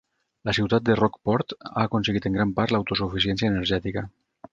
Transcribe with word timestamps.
La 0.49 0.53
ciutat 0.57 0.85
de 0.85 0.95
Rock 0.99 1.19
Port 1.29 1.53
ha 1.67 1.83
aconseguit 1.83 2.25
en 2.29 2.39
gran 2.39 2.53
part 2.61 2.73
l'autosuficiència 2.77 3.51
energètica. 3.55 4.05